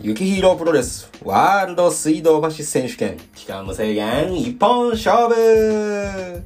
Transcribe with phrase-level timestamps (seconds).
[0.00, 6.44] 雪ヒーロープロレスワールド水道橋選手権期間無制限一本勝負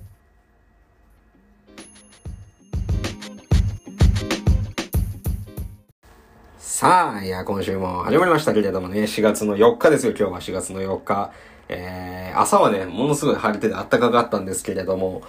[6.57, 11.31] さあ、いや、今週も始まりましたけれどもね、4月の4日ですよ、今日は4月の4日。
[11.69, 15.21] えー、朝はね、ものすごい晴れてて暖かかったんですけれども、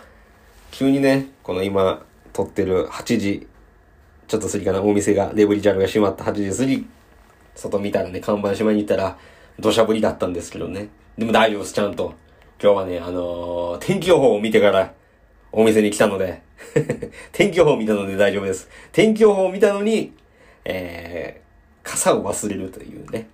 [0.71, 2.01] 急にね、この今、
[2.31, 3.47] 撮ってる8時、
[4.27, 6.87] ちょっと過ぎかな、お店が、デブリジャルが閉まった8時過ぎ、
[7.55, 9.17] 外見たらね、看板しまいに行ったら、
[9.59, 10.89] 土砂降りだったんですけどね。
[11.17, 12.13] でも大丈夫です、ちゃんと。
[12.61, 14.93] 今日はね、あのー、天気予報を見てから、
[15.51, 16.41] お店に来たので、
[17.31, 18.69] 天気予報を見たので大丈夫です。
[18.91, 20.13] 天気予報を見たのに、
[20.65, 23.27] えー、傘を忘れるというね。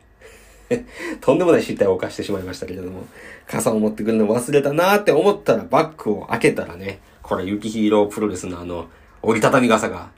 [1.22, 3.06] とんでもない失態を犯してしまいましたけれども、
[3.48, 8.88] 傘を持ってくるの忘れたなーって思ったらバッグを開けたらね、これ雪ヒーロープロレスのあの、
[9.22, 10.12] 折りたたみ傘が、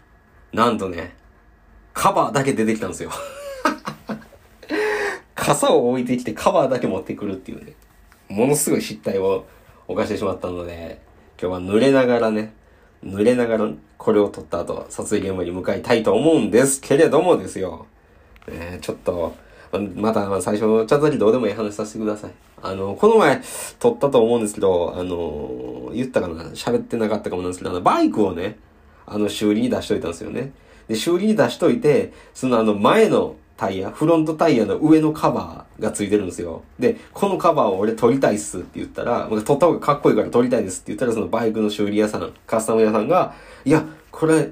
[0.51, 1.15] なんとね、
[1.93, 3.11] カバーだけ出てきたんですよ。
[5.51, 7.73] 傘を置いてきてカバーだけ持ってくるっていうね、
[8.29, 9.45] ものすごい失態を
[9.85, 11.01] 犯してしまったので、
[11.41, 12.53] 今日は濡れながらね、
[13.03, 17.85] 濡れながらこれを撮った後、撮影現場に向かいたいと思うんですけれどもですよ。
[18.47, 19.35] えー、ちょっと、
[19.95, 22.31] また最初、ちょっとだけどうでもいい話させてください。
[22.61, 23.41] あの、この前
[23.77, 28.57] 撮ったと思うんですけど、あの、言ったかな喋ってなかったかもなんですけど、あの、バイクをね、
[29.05, 30.53] あの、修理に出しといたんですよね。
[30.87, 36.63] で、修理に出しといて、そのあの、前のタイヤ、フロントタイヤの上のカバーがついてるんですよ。
[36.79, 44.49] で、このカバーを俺撮りたいっすって言ったら、撮った方がかっこいいから撮りたいですって言ったら、そのバイクの修理屋さん、カスタム屋さんが、いや、これ、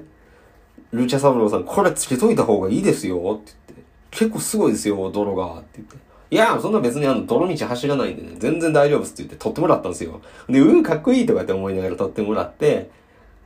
[0.92, 5.96] ルチャサブローさん、これつけといた方がいいですよって言って、結構すごいですよ、泥が、って言って。
[6.30, 10.20] いや、そんな別にあの、泥道走らないんでね、全然大丈夫っすって言って撮ってもらったんですよ。
[10.48, 12.90] で、うん、かっこいいとかって思いながら撮ってもらって、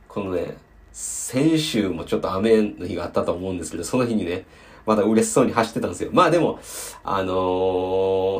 [0.07, 0.57] このね、
[0.91, 4.45] 先週もちょっと雨の日があったと思うんですけど、その日にね、
[4.85, 6.09] まだ嬉しそうに走ってたんですよ。
[6.13, 6.59] まあでも、
[7.03, 7.33] あの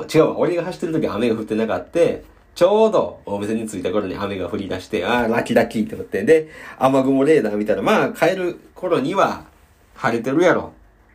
[0.06, 0.38] ー、違うわ。
[0.38, 2.00] 俺が走ってる時雨が降ってなかった。
[2.56, 6.24] ちょうどお店に着いた頃に雨が降り出して、ああ、ラッキーラッキーって思って。
[6.24, 9.46] で、雨雲レーダー見たら、まあ帰る頃には
[9.96, 10.72] 晴れてるやろ。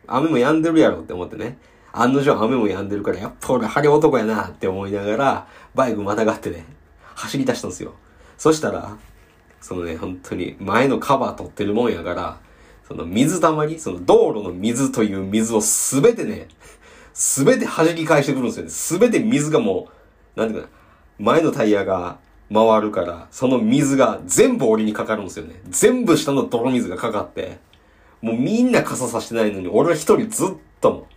[0.07, 1.57] 雨も止んでるやろって思ってね。
[1.93, 6.65] 案の定雨も止んでるから、やっぱ俺晴れ男やなって思いながら、バイクまたがってね、
[7.15, 7.93] 走り出したんですよ。
[8.37, 8.97] そしたら、
[9.59, 12.37] そのね、本当に前のカバー取ってるもんやから、
[12.91, 16.49] その水たまり、その道路の水という水をすべてね、
[17.13, 18.69] すべて弾き返してくるんですよね。
[18.69, 19.87] すべて水がも
[20.35, 20.73] う、なんていうかな、
[21.19, 22.17] 前のタイヤが
[22.53, 25.61] 回るから、その水が全部俺にかかるんですよね。
[25.69, 27.59] 全部下の泥水がかかって、
[28.21, 30.47] もうみんな傘さしてないのに、俺は一人ずっ
[30.81, 31.07] と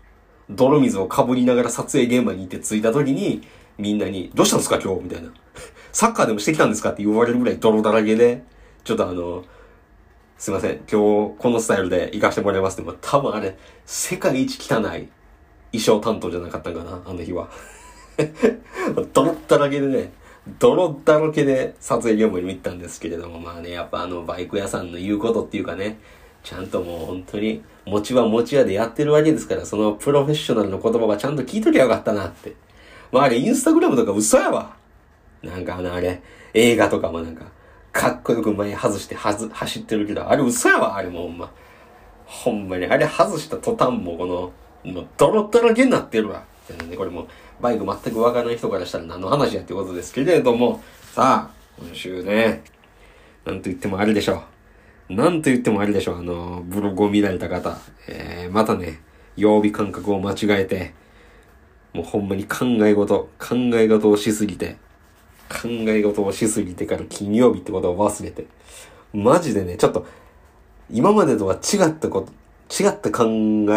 [0.49, 3.43] 泥水をかぶりながら撮影現場に行って着いた時に、
[3.79, 5.03] みんなに、どうしたんですか今日？
[5.03, 5.33] みたいな。
[5.91, 6.91] サッカーでもしてきたんですか？
[6.91, 8.45] って言われるぐらい泥だらけで、
[8.85, 9.45] ちょっとあの、
[10.37, 10.81] すいません。
[10.91, 13.57] 今日このスタイルで行かしてもらいますって、多分あれ、
[13.87, 15.09] 世界一汚い
[15.73, 17.49] 衣装担当じゃなかったんかな、あの日は。
[19.13, 20.13] 泥だらけでね、
[20.59, 25.99] 泥だらけで撮影現場に行ったんですけれども、まあね、やっぱあのバイク屋さんの言うことっていうかね、
[26.43, 32.55] ちゃんともう本当に、持ちは持ち屋でやってるわけですから、そのプロフェッショナルの言葉はちゃんと聞いときゃよかったなって。
[33.13, 34.77] まああれ、インスタグラムとか嘘やわ。
[35.43, 36.21] なんかあのあれ、
[36.53, 37.47] 映画とかもなんか、
[37.95, 41.51] かっこよく前外してはず走ってるけど、あれ嘘やわ、あれもほんま。
[42.27, 46.43] ほんまに、あれ外した途端もこの、もうドロドロけになってるわ。
[46.89, 47.29] ね、これも、
[47.61, 51.51] バイク全くわからない人からしたら何の話やってことですけれども、さあ、
[51.81, 52.65] 今週ね、
[53.45, 54.43] なんと言ってもあれでしょ
[55.09, 55.15] う。
[55.15, 56.19] なんと言ってもあれでしょう。
[56.19, 57.79] あの、ブログを見られた方、
[58.09, 59.03] えー、またね、
[59.37, 60.95] 曜日感覚を間違えて、
[61.93, 64.79] もうほんまに考え事、考え事をしすぎて、
[65.49, 68.47] 考え事をしすぎてから金曜日ってことを忘れて。
[69.13, 70.07] マジでね、ちょっと、
[70.91, 72.33] 今までとは違ったこと、
[72.83, 73.25] 違った考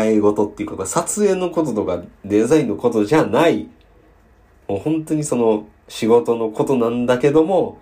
[0.01, 3.69] え事っていうか、撮影のこととかデザインのことじゃない、
[4.67, 7.79] もう本当にその仕事のことなんだけども、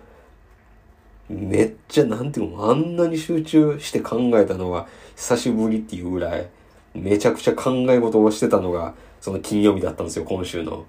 [1.28, 6.48] めっちゃ、なんていうの、あんなに集中して考えたのは久しぶりっていうぐらい、
[6.94, 10.84] めちゃくちゃ考え事をしてたのが、その金曜日だったんですよ、今週の。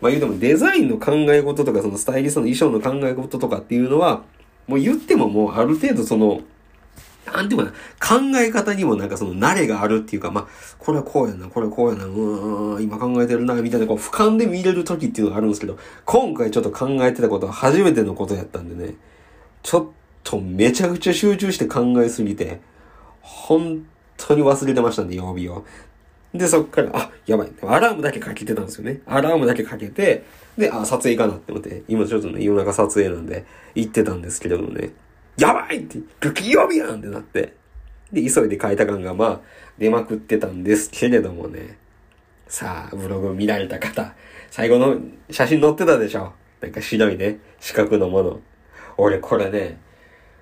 [0.00, 4.22] まあ言うてもデザインの考え事とか、そのスタイリストの衣装の考え事とかっていうのは、
[4.66, 6.40] もう言ってももうある程度その、
[7.26, 7.70] なんていうかな、
[8.00, 10.46] 考え方にもなんかその慣れがあるっていうか、まあ、
[10.78, 18.94] これはこうやな、これはこうやな、うーん、今考えてるな、みたいな、こう、俯瞰で見れる時っていうのがあるんですけど、今回ちょっと考えてたことは初めてのことやったんでね、
[19.62, 19.86] ちょっ
[20.24, 22.60] とめちゃくちゃ集中して考えすぎて、
[23.20, 23.86] 本
[24.16, 25.64] 当に忘れてましたんで、曜日を。
[26.34, 27.52] で、そっから、あ、やばい。
[27.62, 29.00] アラームだけかけてたんですよね。
[29.06, 30.24] アラームだけかけて、
[30.56, 33.44] で、あ、撮影かなって思って、今ちょっとね、夜中撮影なんで、
[33.74, 34.90] 行ってたんですけれどもね、
[35.36, 35.98] やばいって、
[36.32, 37.54] 金曜日やんってなって、
[38.12, 39.40] で、急いで変えた感が、まあ、
[39.78, 41.78] 出まくってたんですけれどもね、
[42.46, 44.14] さあ、ブログ見られた方、
[44.50, 44.96] 最後の
[45.30, 48.40] 写真載ってたでしょなんか白いね、四角のもの。
[48.96, 49.78] 俺これね、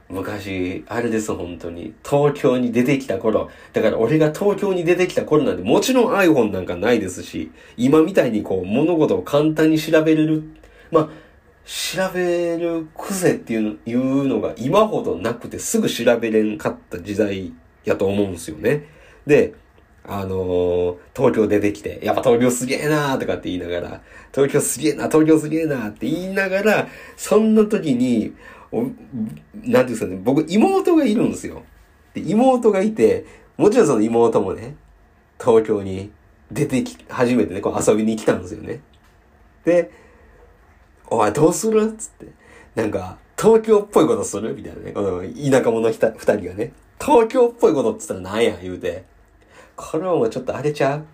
[0.09, 1.95] 昔、あれです、本当に。
[2.03, 3.51] 東京に出てきた頃。
[3.73, 10.45] だから俺が東京に出てきた頃なんで、もちろん iPhone なんかないですし、今みたいにこう、物事を簡単に調べれる。
[10.91, 11.09] まあ、
[11.69, 17.53] 調べる癖っていういうのが今ほどなくてすぐ調べれんかった時代
[17.85, 18.87] やと思うんですよね。
[19.27, 19.53] で、
[20.03, 24.01] あのー、東京出てきて、やっぱ東京すげえなーとかって言いながら、
[24.33, 26.89] 東京すげえな、東京すげえなーって言いながら、
[27.19, 28.33] そんな時に、
[28.71, 31.63] おなんていうんですかね、僕妹がいるんですよ。
[32.15, 33.25] で、妹がいて、
[33.57, 34.77] もちろんその妹もね、
[35.41, 36.11] 東京に
[36.53, 38.81] 出てき、初めてね、こう遊びに来たんですよね。
[39.65, 39.91] で、
[41.11, 41.93] おい、どうする？
[41.97, 42.27] つって。
[42.75, 44.55] なんか、東京っぽいことする？
[44.55, 44.93] みたいなね。
[44.93, 46.73] この田舎者二人がね。
[47.01, 49.05] 東京っぽいことって言ったら何や言うて。
[49.77, 51.07] これはもうちょっとあれちゃう？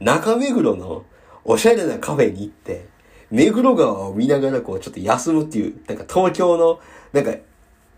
[0.00, 1.04] 中目黒の
[1.44, 2.86] おしゃれなカフェに行って、
[3.32, 6.78] 目黒川を見ながらこうちょっと休むっていう、なんか東京の、
[7.12, 7.34] なんか、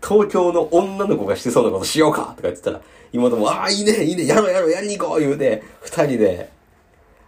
[0.01, 6.49] 東京の女の子がしてそうなことしようかとか言ってたら、妹も、ああ、いいね、いいね、やろうやろう、やりに行こう言うて、二人で、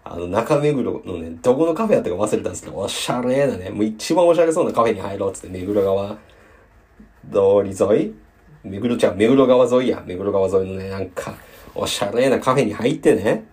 [0.06, 6.18] あの、中目黒のね、どこのカフェやったか忘れたんですけど、おしゃれなね、もう一番おしゃれそうなカフェに入ろうっつって、目黒川
[7.30, 8.14] 通り沿い
[8.64, 10.02] 目黒ちゃん、目黒川沿いや。
[10.06, 11.36] 目黒川沿いのね、なんか、
[11.76, 13.44] おしゃれなカフェに入ってね。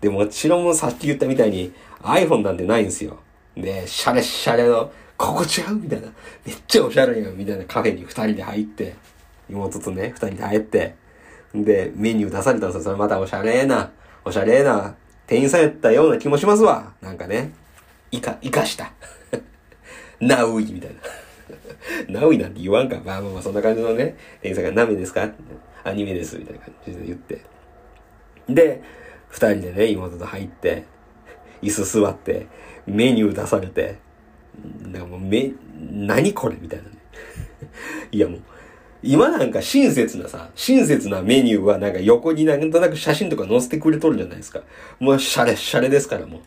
[0.00, 1.72] で、もちろんさっき言ったみたいに
[2.02, 3.18] iPhone なんてないんですよ。
[3.56, 6.08] で、シャレシャレの、ここちゃうみたいな。
[6.44, 8.94] めっちゃおしゃれやんみたいなカフェに二人で入って、
[9.48, 10.94] 妹とね、二人で入って、
[11.54, 12.84] で、メニュー出されたんですよ。
[12.84, 13.90] それまたおしゃれな、
[14.24, 14.94] おしゃれな
[15.26, 16.92] 店員さんやったような気もしますわ。
[17.00, 17.52] なんかね。
[18.10, 18.92] いか、いかした。
[20.20, 20.90] ナウイみたい
[22.10, 22.20] な。
[22.20, 23.00] ナウイなんて言わんか。
[23.04, 25.30] まあまあまあ、そんな感じのね、店員さんがナメですか？
[25.84, 26.36] アニメです。
[26.36, 27.40] みたいな感じで言って。
[28.48, 28.82] で、
[29.28, 30.84] 二人でね、妹と入って、
[31.62, 32.46] 椅子座って、
[32.86, 33.98] メニュー出されて、
[34.92, 35.52] だかもうめ、
[35.92, 36.90] 何これみたいなね。
[38.12, 38.40] いやもう、
[39.02, 44.62] 今なんか親切なさ、親切なメニューはなんか横になんとなく写真とか載せてくれとるじゃないですか。
[44.98, 46.40] もうシャレシャレですからもう。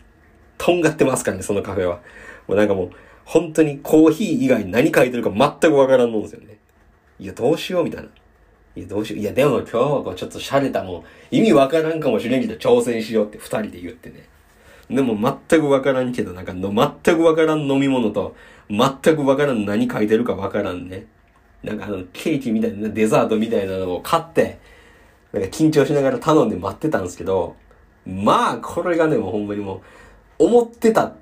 [0.58, 2.02] とんがってますからね、そのカフェは。
[2.48, 2.90] もうなんかもう、
[3.24, 6.58] 本当にコーヒー以外に何書いてるか全くわからんのですよね。
[7.20, 8.10] いや、どうしようみたいな。
[8.76, 9.20] いや、どうしよう。
[9.20, 14.28] いや、でも今日はこうちょっと洒落たもう、意味わからんかもしれんけど挑戦しようって二人で言ってね。
[14.90, 15.16] でも
[15.50, 18.36] 全くわからんけど、なんかの、全くわからん飲み物と、
[18.70, 21.06] 全くわからん何書いてるかわからんね。
[21.64, 24.60] なんかあの、ケーキみたいな、デザートみたいなのを買って、
[25.32, 27.56] なんか緊張しながら頼んで待ってたんですけど、
[28.06, 29.82] まあ、これがね、もうほんまにも
[30.40, 31.14] う、思ってた、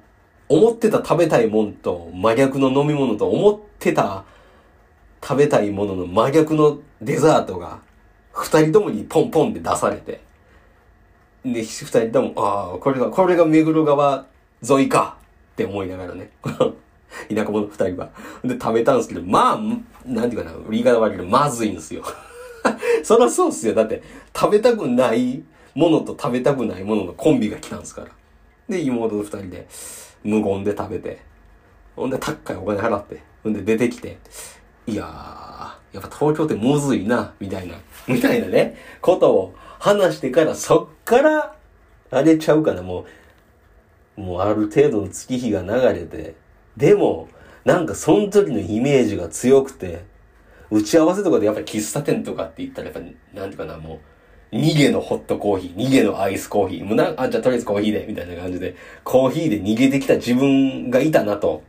[0.47, 4.23] 思ってた食べたいもんと真逆の飲み物と思ってた
[5.21, 7.81] 食べたいものの真逆のデザートが、
[8.31, 10.21] 二人ともにポンポンで出されて、
[11.53, 14.25] で、二人とも、ああ、これが、これが目黒川
[14.67, 15.17] 沿いか
[15.53, 16.31] って思いながらね。
[17.33, 18.09] 田舎者二人は。
[18.43, 19.59] で、食べたんですけど、まあ、
[20.05, 22.03] なんていうかな、言い方悪いけど、まずいんですよ。
[23.03, 23.73] そらそうっすよ。
[23.73, 24.03] だって、
[24.35, 25.41] 食べたくない
[25.73, 28.07] ものと食べたくないもののコンビが来たんですから。
[28.67, 29.67] で、妹と二人で、
[30.23, 31.19] 無言で食べて、
[31.95, 34.17] ほんで、高いお金払って、ほんで出てきて、
[34.87, 35.07] いやー、
[35.95, 37.75] やっぱ東京ってむずいな、みたいな、
[38.07, 41.55] みたいなね、ことを話してから、そっから、
[42.09, 43.05] あれちゃうかな、も
[44.17, 45.67] う、もうある程度の月日が流
[45.99, 46.35] れて、
[46.77, 47.27] でも、
[47.65, 50.05] なんかその時のイメージが強くて、
[50.71, 52.99] 打ち合わせとかでやっぱり喫茶店とかって言ったらやっぱ、
[53.37, 53.99] なんていうかな、も
[54.53, 61.61] う、逃げのホットコーヒー、逃げのアイスコーヒー、もうな、あ、じゃあとりあえずコーヒーで、みたいな感じで、コーヒーで逃げてきた自分がいたなと。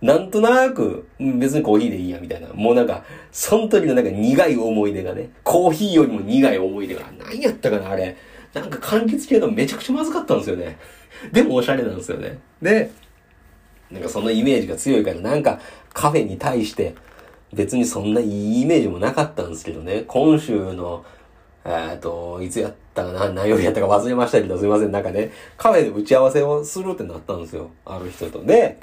[0.00, 2.48] なんとなく、別にコーヒーでいいや、みたいな。
[2.54, 8.16] もうなんか、その時のなんか苦い思い出がね、コーヒーよりも苦い思い出が、何やったかな、あれ。
[8.54, 10.78] なんか柑橘系のめちゃくちゃまずかったんですよね。
[11.32, 12.38] でもおしゃれなんですよね。
[12.62, 12.90] で、
[13.90, 15.60] なんかそのイメージが強いから、なんか
[15.92, 16.94] カフェに対して
[17.52, 21.04] 別にそんないいイメージもなかったんですけどね、今週の、
[21.64, 27.70] えっと、いつやったかな、何曜日やったか忘れましたけど、すいません、なんかね、カフェで打ち合わせをするってなったんですよ。
[27.84, 28.44] ある人と。
[28.44, 28.78] で、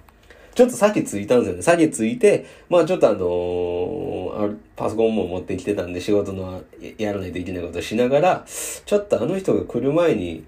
[0.55, 1.61] ちょっと先着いたんですよね。
[1.61, 6.63] 先着いて、まあちょっとあのー、パソコンも持ってきてたんで仕事の
[6.97, 10.45] やらないといけないことしながら、ちょっとあの人が来る前に、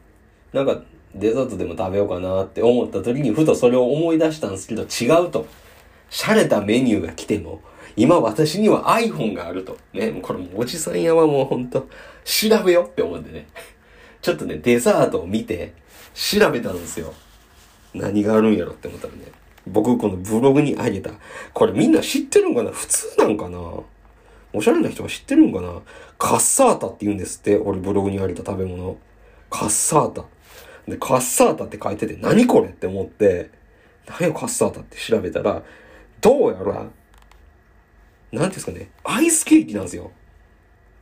[0.54, 0.82] なんか
[1.14, 5.46] デザートでも食べようかなって思った時にふとそれを思い出したんですけど違うと。
[6.10, 7.62] 洒落たメニューが来ても、
[7.98, 9.78] 今私には iPhone があると。
[9.94, 11.88] ね、もうこれもおじさんやはもうほんと、
[12.24, 13.48] 調べよって思ってね。
[14.22, 15.74] ちょっとね、デザートを見て、
[16.14, 17.14] 調べたんですよ。
[17.94, 19.20] 何があるんやろって思ったらね。
[19.72, 21.12] 僕このブログにあげた。
[21.54, 22.72] これみんな知ってるんかな？
[22.72, 23.60] 普通なんかな？
[24.54, 25.82] おしゃれな人は知ってるんかな？
[26.18, 27.58] カッサータって言うんですって。
[27.58, 28.98] 俺ブログにあげた食べ物。
[29.50, 30.26] カッサータ。
[30.88, 33.52] で、カッサータって書いてて、何これって思って、
[34.08, 35.62] 何やカッサータって調べたら、
[36.22, 36.88] どうやら、
[38.32, 40.12] なんですかね、アイスケーキなんですよ。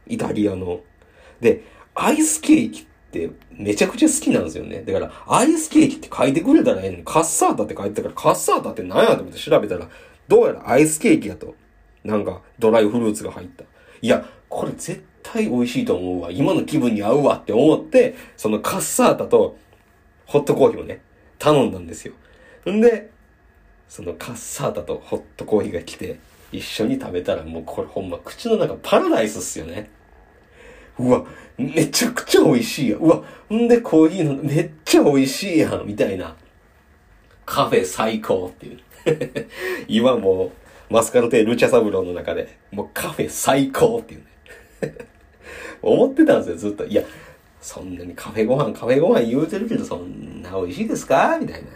[0.07, 0.81] イタリアの。
[1.39, 4.81] で、アイスケーキっってめちゃくちゃ好きなんですよね。
[4.81, 9.88] だから、アイスケーキって書いてくれたらええのに、カッサータって書いてたから、カッサータって何やと思って調べたら、
[10.27, 11.55] どうやらアイスケーキやと。
[12.03, 13.63] なんか、ドライフルーツが入った。
[14.01, 16.31] いや、これ絶対美味しいと思うわ。
[16.31, 19.57] 今の気分に合うわって思って、そのカッサータと
[20.25, 21.01] ホットコーヒーをね、
[21.39, 22.13] 頼んだんですよ。
[22.69, 23.10] んで、
[23.88, 26.19] そのカッサータとホットコーヒーが来て、
[26.51, 29.89] 一緒に食べたらもうこれほんま口の中パラダイスっすよね。
[30.99, 31.25] うわ、
[31.57, 32.99] めちゃくちゃ美味しいやん。
[33.01, 33.23] うわ、
[33.53, 36.35] んでコーヒーのめっちゃ美味しいやん、みたいな。
[37.45, 38.79] カフェ最高っていう。
[39.87, 40.51] 今も
[40.89, 44.25] う、マスカルテルチャサブローの中で、もうカフェ最高っていうね。
[45.81, 46.85] 思ってたんですよ、ずっと。
[46.85, 47.03] いや、
[47.61, 51.37] そんなにカフェご飯、カフェご飯言うてるけど、そんな美味しいですか？
[51.39, 51.67] みたいな。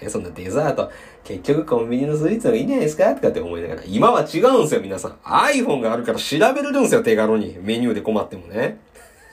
[0.00, 0.90] え、そんなデザート、
[1.24, 3.14] 結局コンビニのスイーツのいいんじゃないですか？
[3.14, 3.82] とかって思いながら。
[3.86, 5.12] 今は違うんですよ、皆さん。
[5.24, 7.56] iPhone があるから調べれるんですよ、手軽に。
[7.60, 8.78] メニューで困ってもね。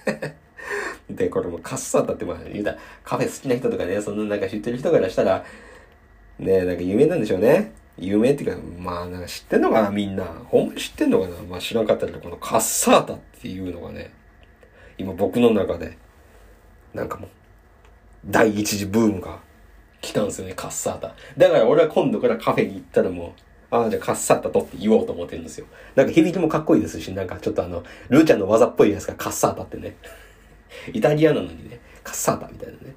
[1.10, 5.43] で、これもカッサータってまあ言うたら、カフェ好きな人とかね、そんななんか知ってる人からしたら、
[6.39, 7.74] ねなんか有名なんでしょうね。
[7.98, 10.24] 有名っていうか、まあなんか知ってんのかな、みんな。
[10.46, 14.12] ほんまに知ってんのかなまあ知らんかったけど、このカッサータっていうのがね、
[14.98, 15.98] 今僕の中で、
[16.93, 17.29] なんかもう、
[18.25, 19.39] 第一次ブームが
[20.03, 21.15] 来たんですよね、カッサータ。
[21.38, 23.33] だから俺は今度からカフェに行ったらも
[23.72, 25.65] う、ああ、じゃあカッサータとって言おうと思ってるんですよ。
[25.95, 29.95] なんか響きもかっこいいですし、なんかちょっとあの、ルーちゃんの技っぽいやつがカッサータってね。
[30.91, 32.95] イタリアなのにね、カッサータみたいなね。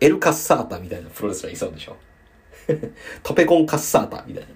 [0.00, 1.96] エルカッサータみたいなプロレスラーいそうでしょ。
[3.22, 4.48] トペコンカッサータみたいな。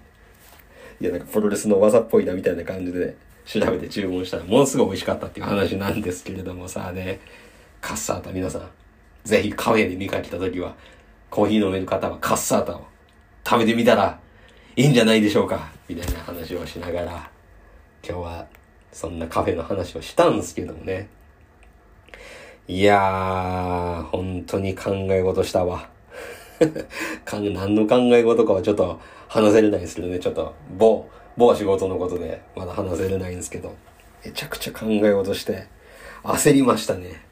[1.00, 7.20] いや、なんかプロレスの技っぽいなみたいな感じでね調べて注文したらものすごい美味しかったっていう話なんですけれどもさあね、
[7.80, 8.68] カッサータ皆さん、
[9.24, 10.74] ぜひカフェで見かけた時は、
[11.30, 12.86] コーヒー飲める方はカッサータを
[13.44, 14.18] 食べてみたら
[14.76, 17.30] いいんじゃないでしょうかみたいな話をしながら、
[18.06, 18.46] 今日は
[18.92, 21.08] そんなカフェの話をしたんですけどもね。
[22.68, 25.88] いやー、本当に考え事したわ。
[27.30, 33.74] 何の考え事かはちょっと話せれないですけどね、ちょっと某、某仕事のことでまだ話せれないんですけど、
[34.24, 35.68] めちゃくちゃ考え事して、
[36.24, 37.22] 焦りましたね。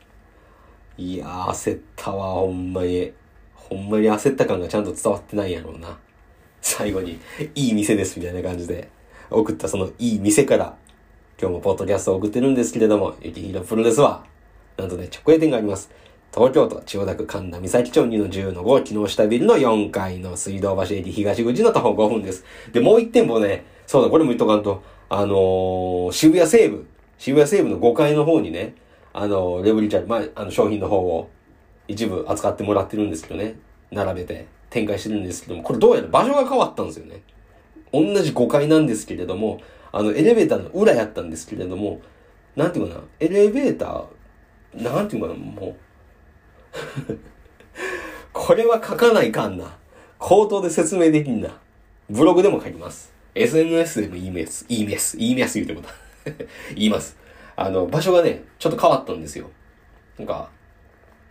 [0.96, 3.12] いやー、焦ったわ、ほんまに。
[3.68, 5.98] ほんまに焦った感がちゃんと伝わってないやろうな。
[6.60, 7.18] 最後に、
[7.54, 8.88] いい店ですみたいな感じで、
[9.30, 10.76] 送ったそのいい店から、
[11.40, 14.24] 今日もポッドキャストを送ってるんですけれども、ゆきひろプロレスは、
[14.76, 15.90] なんとね、直営店があります。
[16.34, 22.44] 東京都千代田区神田三崎町2の10の5、木下ビルの4階の水道橋駅東口の徒歩5分です。
[22.72, 26.86] で、もう1店舗ね、そうだ、これも言っとかんと、あのー、渋谷西部、
[27.18, 28.74] 渋谷西部の5階の方にね、
[29.12, 31.30] あのー、レブリチャル、まあ、あの、商品の方を
[31.88, 33.56] 一部扱ってもらってるんですけどね、
[33.90, 37.22] 並べて展開してるんですけども、これどうやら場所が変わったんですよね。
[37.92, 39.60] 同じ5階なんですけれども、
[39.92, 42.00] あの、エレベーターの裏やったんですけれども、
[42.56, 47.18] なんていうかな、エレベーター、なんていうかな、もう、
[48.32, 49.76] これは書かないかんな。
[50.18, 51.60] 口頭で説明できんな。
[52.10, 53.12] ブログでも書きます。
[53.34, 54.66] SNS でも言います。
[54.68, 55.16] 言います。
[55.16, 55.88] 言います言うてこと。
[56.74, 57.16] 言います。
[57.56, 59.50] あの、場所がね、ちょっと変わったんですよ。
[60.18, 60.50] なんか、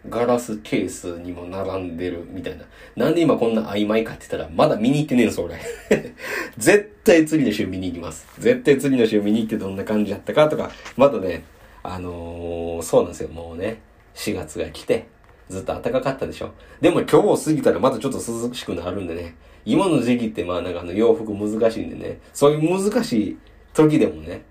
[0.10, 2.66] ガラスケースにも並んでるみたいな。
[2.96, 5.56] なんで今こんな曖昧かって言ったら、まだ見に行ってねえの、それ。
[6.58, 8.28] 絶対次の週見に行きます。
[8.40, 11.44] 絶対次の週見に行ってどんな感じやったかとか、まだね、
[11.84, 13.82] あのー、そうなんですよ、もうね、
[14.16, 15.08] 4月が来て、
[15.50, 16.52] ずっと暖かかったでしょ。
[16.82, 23.38] でも今日過ぎたらまたちょっと涼しくなるんでね、今の時期ってまあなんかあの洋服難しいんでね、そういう難しい
[23.74, 24.44] 時でもね、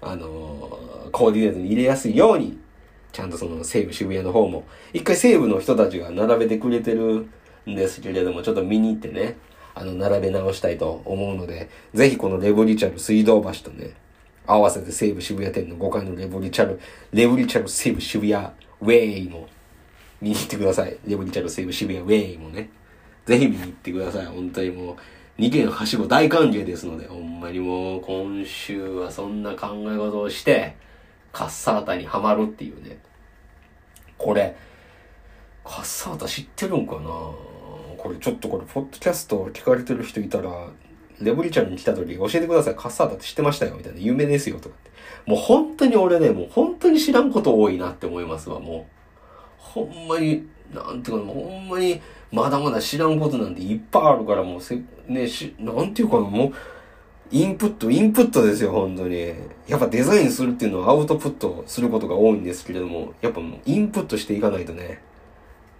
[0.00, 2.58] あのー、コーディネートに入れやすいように、
[3.14, 7.28] ちゃんとその西武渋谷の方も、一回西武の人たちが並べてくれてる
[7.64, 9.36] んですけれども、ちょっと見に行ってね、
[9.76, 13.92] あの、並べ直したいと思うので、ぜひこのレブリチャル水道橋とね、
[14.46, 16.80] 合わせて西武渋谷店の5階のレブリチャル、
[17.12, 18.46] レブリチャル西武渋谷
[18.80, 19.48] ウェイも
[20.20, 20.96] 見に行ってください。
[21.06, 22.68] レブリチャル西武渋谷ウェイもね。
[23.26, 24.26] ぜひ見に行ってください。
[24.26, 24.96] 本当にも
[25.38, 30.76] う、2件はしご大歓迎ですので、ほんまにもう今週はそんな考え事をして、
[31.34, 32.98] カッサータにはまるっていうね。
[34.16, 34.56] これ、
[35.64, 37.00] カッサータ知ってるんかな？
[37.98, 40.68] これちょっとこれ、ポッドキャスト聞かれてる人いたら、
[41.20, 42.76] レブリちゃんに来た時教えてください。
[42.76, 43.98] カッサータって知ってましたよみたいな。
[43.98, 44.90] 有名ですよとかって。
[45.30, 48.92] もう本当に俺ね、もう本当に知らんこと多いなって思いますわ、もう。
[49.58, 52.00] ほんまに、なんていうか、ほんまに、
[52.30, 56.52] まだまだ知らんことなんていっぱいあるから、もうせ、ね、し、なんていうかな、もう、
[57.34, 59.34] インプット、インプットですよ、本当に。
[59.66, 65.00] やっぱデザインするっていうのはアウトプットすることが多いんですけれども、やっぱもうインプットしていかないとね、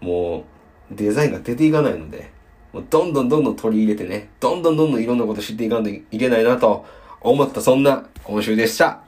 [0.00, 0.44] も
[0.90, 2.32] うデザインが出ていかないので、
[2.72, 6.84] もうどんどんどんどん取り入れてね、どんどんどんどんいろんなこと知っていかんといけないなと
[7.20, 9.00] 思ったそんな今週でした。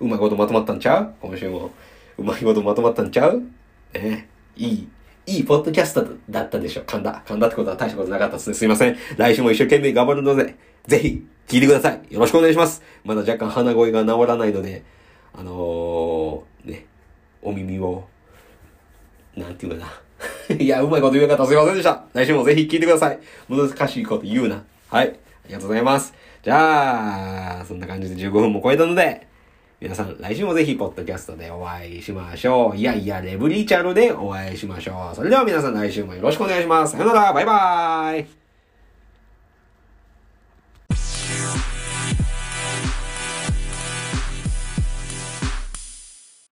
[0.00, 1.14] うまいことまとまったんちゃう？
[1.22, 1.70] 今週も。
[2.18, 3.42] うまいことまとまったんちゃう？
[3.94, 4.88] ねいい、
[5.26, 6.82] いいポッドキャストだったでしょ。
[6.82, 7.22] 噛んだ。
[7.26, 8.54] 噛んだってことは大したことなかったですね。
[8.54, 8.96] すいません。
[9.16, 12.00] 来週も一生懸命頑張るので、ぜひ、聞いてください。
[12.10, 12.82] よろしくお願いします。
[13.04, 14.84] まだ若干鼻声が治らないので、
[15.32, 16.86] あのー、ね、
[17.42, 18.04] お耳を、
[19.36, 19.86] なんていうか
[20.48, 20.56] な。
[20.56, 22.04] いや、うまいこと言う方すいませんでした。
[22.12, 23.18] 来週もぜひ聞いてください。
[23.48, 24.64] 難しいこと言うな。
[24.88, 25.08] はい。
[25.08, 25.12] あ
[25.48, 26.12] りがとうございます。
[26.42, 29.26] じゃあ、そんな感じで15分も超えたので、
[29.80, 32.76] 皆さん、来週もぜひ、ポッドキャストでお会いしましょう。
[32.76, 35.16] いやいや、レブリーチャルでお会いしましょう。
[35.16, 36.92] それでは皆さん、来週もよろしくお願いします。
[36.92, 38.39] さよなら、バイバーイ